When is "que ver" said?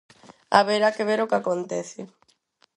0.95-1.19